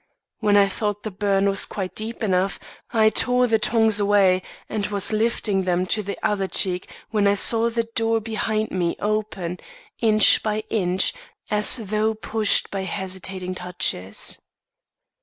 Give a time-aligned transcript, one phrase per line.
[0.39, 2.59] When I thought the burn was quite deep enough,
[2.91, 7.35] I tore the tongs away, and was lifting them to the other cheek when I
[7.35, 9.59] saw the door behind me open,
[9.99, 11.13] inch by inch,
[11.51, 14.39] as though pushed by hesitating touches.